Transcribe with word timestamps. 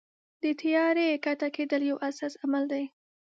د 0.41 0.43
طیارې 0.61 1.07
کښته 1.23 1.47
کېدل 1.55 1.81
یو 1.89 1.97
حساس 2.05 2.33
عمل 2.43 2.63
دی. 2.71 2.85